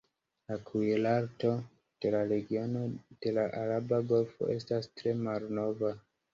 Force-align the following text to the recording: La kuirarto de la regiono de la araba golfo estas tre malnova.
La 0.51 0.55
kuirarto 0.69 1.51
de 2.05 2.13
la 2.15 2.23
regiono 2.33 2.83
de 3.27 3.35
la 3.41 3.45
araba 3.61 4.03
golfo 4.15 4.53
estas 4.59 4.93
tre 4.99 5.19
malnova. 5.25 5.97